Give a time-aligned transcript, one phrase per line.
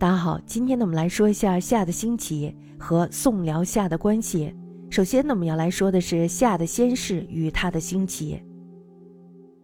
[0.00, 4.50] 大家好，今天呢，我们来说一下夏的兴起和宋辽夏的关系。
[4.88, 8.42] 首先呢，我们要来说的是夏的先世与他的兴起。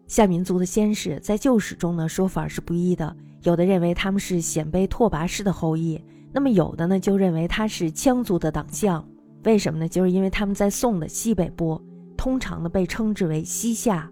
[0.07, 5.98] 夏民族的先世在旧史中呢，说法是不一的，有的认为他们是鲜卑拓跋氏的后裔，
[6.34, 9.03] 那么有的呢就认为他是羌族的党项。
[9.45, 9.89] 为什么呢？
[9.89, 11.80] 就是因为他们在宋的西北部，
[12.14, 14.07] 通常呢被称之为西夏。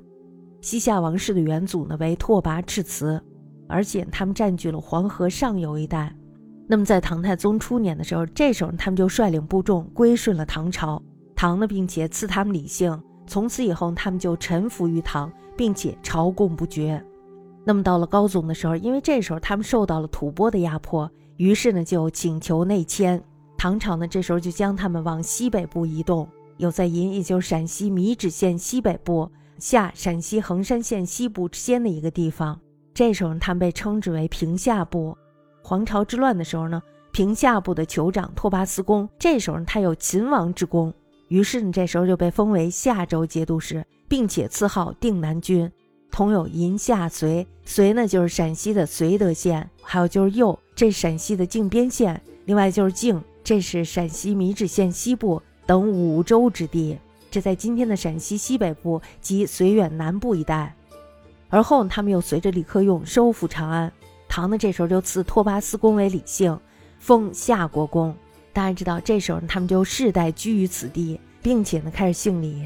[0.63, 3.23] 西夏王室的元祖呢为拓跋赤辞。
[3.69, 6.15] 而且他们占据了黄河上游一带。
[6.67, 11.03] 那么在唐太宗初年的时候，这时候他们就率领部众归顺了唐朝，
[11.37, 12.99] 唐呢，并且赐他们李姓。
[13.27, 17.03] 从此以后，他们就臣服于唐，并且朝贡不绝。
[17.65, 23.23] 那么到了高宗的时候，因为这时候他们受到了吐蕃的压迫，于是呢就请求内迁。
[23.57, 26.29] 唐朝呢这时候就将他们往西北部移动，
[26.59, 32.59] 有在银，也就是陕西米脂县西北部下陕西横山县西部之间的一个地方。
[32.95, 35.19] 这时候，他们被称之为平夏部。
[35.63, 36.81] 黄巢之乱的时候呢，
[37.11, 40.95] 平夏部的酋长拓跋思恭，这时候他有秦王之功，
[41.29, 45.71] 于是呢，这时候就被封为夏州节度使，并且赐号定南军，
[46.11, 47.45] 同有银夏绥。
[47.67, 56.97] 绥呢，就是陕西的绥德县；还有就是右，这陕西的靖边县；另外就是靖，这是陕西米脂县西部等五州之地，
[57.31, 60.77] 这在今天的陕西西北部及绥远南部一带。
[61.55, 63.93] 而后，他们又随着李克用收复长安。
[64.29, 66.59] 唐呢，这时候就赐拓跋思恭为李姓，
[66.99, 68.13] 封夏国公。
[68.53, 72.61] 大家知道，这时候他们就世代居于此地，并且呢开始姓李。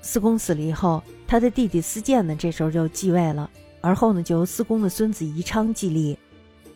[0.00, 3.50] 司公死了以后，他的弟弟司建呢，这时候就继位了。
[3.82, 6.18] 而后呢，就由司公的孙子宜昌继立。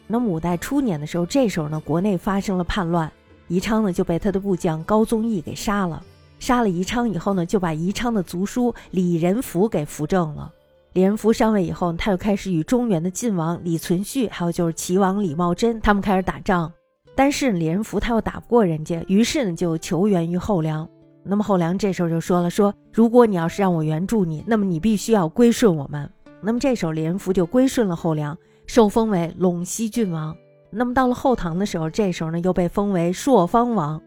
[0.06, 3.10] 那么五代初年的时候，这时候呢，国内发生了叛乱，
[3.48, 6.04] 宜昌呢就被他的部将高宗义给杀了。
[6.38, 10.52] 杀了宜昌以后呢，就把宜昌的族叔李仁福给扶正了。
[10.94, 16.70] 李仁福上位以后，他又开始与中原的晋王李存勖，还有就是齐王李茂贞，他们开始打仗。
[17.14, 20.86] 但是李仁福他又打不过人家，于是呢就求援于后梁。
[21.24, 26.08] 那么后梁这时候就说了：“说如果你要是让我援助你，那么你必须要归顺我们。”
[26.42, 30.36] 那么这时候李仁福就归顺了后梁，受封为陇西郡王。
[30.70, 33.98] 那么到了后唐的时候，这时候呢又被封为朔方王。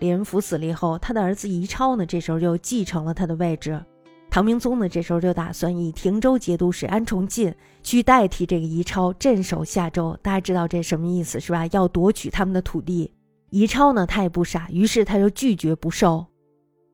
[0.00, 3.80] 李仁福死了以后，他的儿子宜超呢这时候就继承了他的位置。
[4.34, 10.18] 唐明宗呢，这时候就打算以停州节度使安重进去代替这个宜超镇守夏州。
[10.22, 11.64] 大家知道这什么意思是吧？
[11.70, 13.08] 要夺取他们的土地。
[13.50, 16.26] 宜超呢，他也不傻，于是他就拒绝不受。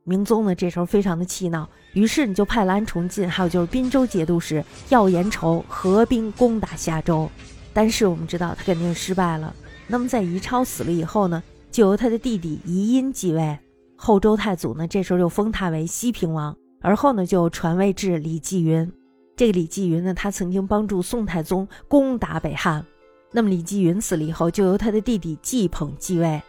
[0.04, 7.26] 明宗呢，这时候非常的气恼，于是你就派了安重进，还有就是滨州节度使要延仇，合兵攻打夏州。
[7.72, 9.54] 但是我们知道他肯定失败了。
[9.86, 13.58] 那么在宜超死了以后呢，就由他的弟弟宜殷继位。
[13.96, 16.54] 后周太祖呢，这时候就封他为西平王。
[16.80, 18.90] 而后呢，就传位至李继云。
[19.36, 22.84] 这个李继云呢，他曾经帮助宋太宗攻打北汉。
[23.32, 26.42] 那么李继云死了以后，就由他的弟弟继捧继位。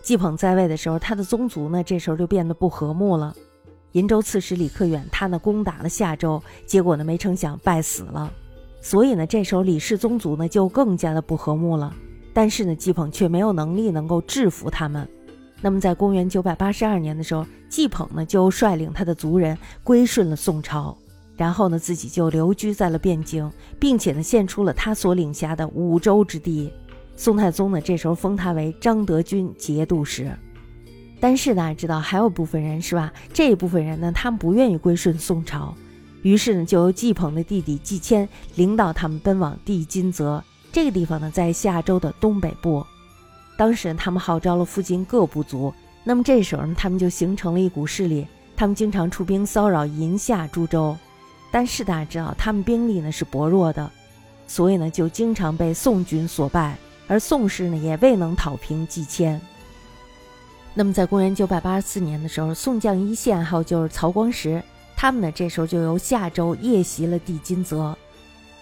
[0.00, 3.34] 继捧在位的时候，他的宗族呢，这时候就变得不和睦了。
[3.92, 8.32] 银州刺史李克远，他呢攻打了夏州，结果呢，没成想败死了。
[8.80, 11.94] 所以呢，这时候李氏宗族呢就更加的不和睦了。
[12.32, 15.06] 但是呢，季捧却没有能力能够制服他们。
[15.64, 20.94] 那么，在公元九百八十二年的时候，季捧呢就率领他的族人归顺了宋朝，
[21.36, 26.72] 然后呢自己就留居在了汴京，并且呢献出了他所领辖的五州之地。
[27.16, 30.30] 宋太宗呢这时候封他为张德军节度使。
[31.20, 33.12] 但是大家知道，还有部分人是吧？
[33.32, 35.72] 这一部分人呢，他们不愿意归顺宋朝，
[36.22, 42.84] 于是呢就由季捧的弟弟季谦领导他们奔往地金泽这个地方呢，在夏州的东北部。
[43.56, 45.72] 当时他们号召了附近各部族，
[46.04, 48.26] 那么这时候呢，他们就形成了一股势力。
[48.56, 50.96] 他们经常出兵骚扰银夏诸州，
[51.50, 53.90] 但是大家知道，他们兵力呢是薄弱的，
[54.46, 56.76] 所以呢就经常被宋军所败。
[57.08, 59.40] 而宋氏呢也未能讨平季谦。
[60.74, 64.62] 那么在公元九百八十四年的时候，宋将一线还有就是曹光实，
[64.96, 67.96] 他们呢这时候就由夏州夜袭了地金泽。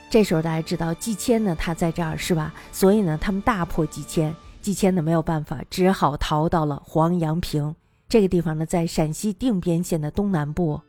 [0.09, 2.53] 这时候大家知道季谦呢他在这儿是吧？
[2.73, 4.35] 所以呢他们大破季谦。
[4.61, 7.75] 季谦呢没有办法，只好逃到了黄阳平
[8.09, 10.81] 这个地方呢，在陕西定边县的东南部。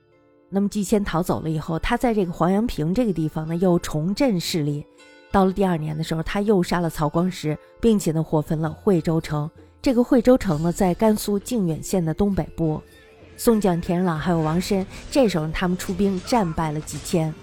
[0.50, 4.85] 那么季谦逃走了以后，他在这个黄阳平这个地方呢，又重振势力。
[5.31, 9.50] 到了第二年的时候，他又杀了曹光实，并且呢火焚了惠州城。
[9.81, 12.81] 这个惠州城呢，在甘肃靖远县的东北部。
[13.38, 17.33] 宋将田仁朗还有王申，这时候他们出兵战败了季谦。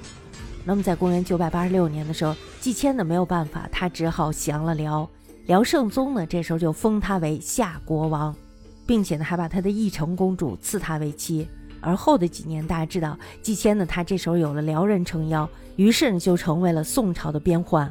[0.65, 5.09] 那么在公元九百八十六年的时候，季谦呢没有办法，他只好降了辽。
[5.49, 8.37] 辽圣宗呢，这时候就封他为夏国王，
[8.87, 11.49] 并且呢，还把他的义成公主赐他为妻。
[11.81, 17.91] 而后的几年，大家知道，季谦呢，他这时候有了辽人撑腰，于是呢，就成为了宋朝的边患。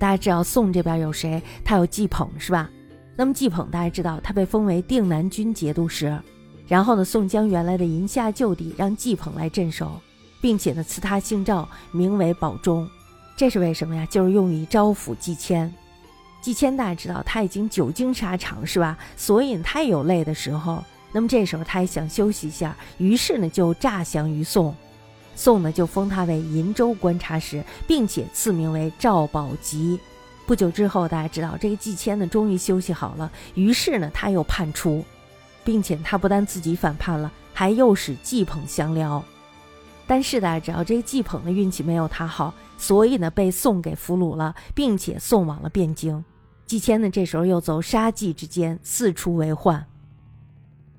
[0.00, 1.40] 大家知道宋这边有谁？
[1.64, 2.68] 他有季捧，是吧？
[3.14, 6.18] 那么季捧大家知道，他被封为定南军节度使。
[6.66, 9.92] 然后呢，宋将原来的银夏旧地让季捧来镇守，
[10.40, 12.88] 并且呢赐他姓赵，名为保中。
[13.36, 14.04] 这是为什么呀？
[14.10, 15.72] 就是用以招抚季谦。
[16.40, 18.96] 季谦大家知道，他已经久经沙场，是吧？
[19.16, 20.82] 所以他也有累的时候。
[21.12, 24.74] 那么这时候他也想休息一下，于是呢就诈降于宋。
[25.34, 29.98] 宋呢就封他为银州观察使，并且赐名为赵宝吉。
[30.46, 35.04] 不久之后，大家知道这个季谦呢终于休息好了，于是呢他又叛出。
[35.62, 39.22] 并且他不但自己反叛了，还诱使季捧相撩。
[40.06, 46.24] 但是大家知道，这个季捧的运气没有他好，所以呢被宋给俘虏了，并且送往了汴京。
[46.70, 49.84] 季谦呢这时候又走杀季之间，四处为患。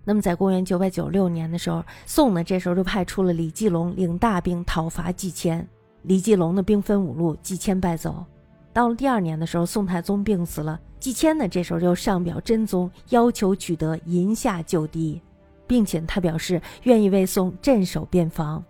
[0.03, 5.65] 那么在公元九百九六年的时候，宋呢这时候就派出了李继龙领大兵讨伐季谦。
[6.01, 8.25] 李继龙的兵分五路，季谦败走。
[8.73, 10.77] 到了第二年的时候，宋太宗病死了。
[10.99, 15.21] 季谦呢，这时候就上表真宗，要求取得银夏旧地，
[15.65, 18.61] 并且他表示愿意为宋镇守边防。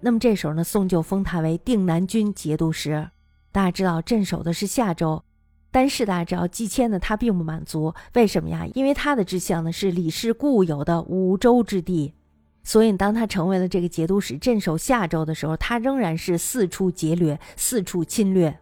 [0.00, 3.08] 那么这时候呢，宋就封他为定南军节度使。
[3.52, 5.22] 大家知道镇守的是夏州，
[5.70, 7.94] 但是大家知道季谦呢，他并不满足。
[8.14, 8.66] 为什么呀？
[8.74, 12.12] 因为他的志向呢是李氏固有的五州之地，
[12.62, 18.56] 所以当他成为了这个节度使，镇守夏州的时候，他仍然是四处劫掠，四处侵略。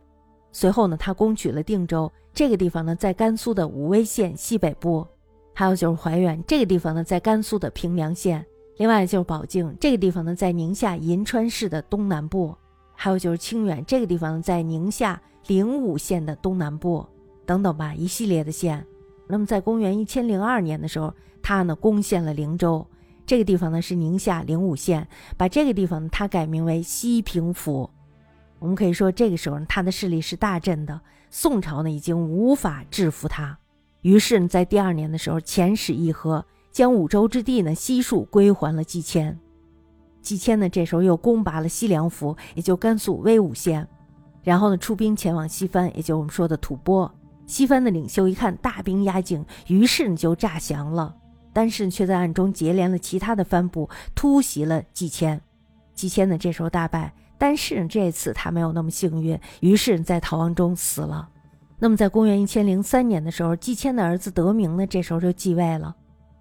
[0.53, 2.11] 随后呢，他攻取了定州。
[2.35, 5.07] 这个地方呢，在甘肃的武威县西北部，
[5.55, 8.45] 还有就是怀远这个地方呢，在甘肃的平凉县，
[8.77, 12.55] 另外就是保靖这个地方呢，在宁夏银川市的东南部，
[12.95, 17.05] 还有就是清远这个地方在宁夏灵武县的东南部，
[17.47, 18.85] 等等吧，一系列的县。
[19.27, 21.13] 那么在公元一千零二年的时候，
[21.43, 22.87] 他呢攻陷了灵州，
[23.25, 25.09] 这个地方呢是宁夏灵武县，
[25.39, 27.89] 把这个地方呢他改名为西平府。
[28.59, 31.01] 我们可以说，这个时候他的势力是大振的。
[31.31, 33.59] 宋朝呢已经无法制服他，
[34.03, 39.39] 于是呢在第二年的时候遣使议和，将五州之地呢悉数归还了季谦。
[40.21, 43.87] 季谦呢这时候又攻拔了西凉府，也就甘肃威武县，
[44.49, 47.11] 然后呢出兵前往西番，也就我们说的吐蕃。
[47.47, 51.15] 西番的领袖一看大兵压境，于是呢就诈降了，
[51.53, 55.39] 但是却在暗中结连了其他的藩部，突袭了季谦。
[55.95, 57.13] 季谦呢这时候大败。
[57.37, 61.29] 但是呢这次他没有那么幸运，于是，在逃亡中死了。
[61.79, 65.95] 那么，在公元一千零三年的时候，季谦的儿子德明呢，这时候就继位了。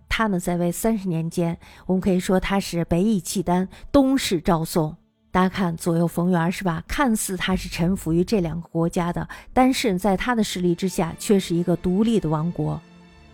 [0.07, 4.95] 他呢，在位三十年间，我们可以说他是北以契丹，东视赵宋。
[5.37, 6.83] 大家看左右逢源是吧？
[6.87, 12.81] 看似他是臣服于这两个国家的，但是在他的势力之下，却是一个独立的王国。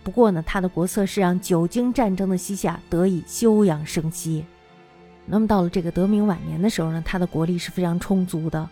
[0.02, 4.44] 不过呢，他的国策是让久经战争的西夏得以休养生息。
[5.24, 8.68] 那么到了这个德明晚年的时候呢，他的国力是非常充足的，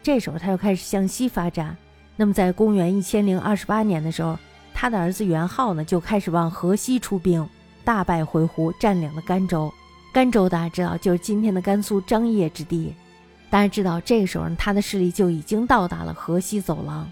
[0.00, 1.76] 这时候他又开始向西发展。
[2.14, 4.38] 那么在公元一千零二十八年的时候，
[4.72, 7.44] 他的儿子元昊呢就开始往河西出兵，
[7.82, 9.74] 大败回鹘，占领了甘州。
[10.16, 12.94] 甘州大家知道就是今天的甘肃张掖之地。
[13.50, 17.06] 大家知道这个时候呢，他的势力就已经到达了河西走廊。